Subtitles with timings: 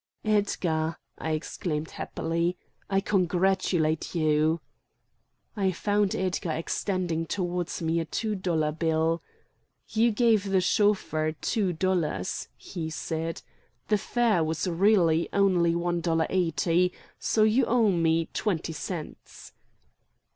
[0.25, 2.57] "Edgar," I exclaimed happily,
[2.89, 4.59] "I congratulate you!"
[5.55, 9.21] I found Edgar extending toward me a two dollar bill.
[9.89, 13.43] "You gave the chauffeur two dollars,"' he said.
[13.89, 19.53] "The fare was really one dollar eighty; so you owe me twenty cents."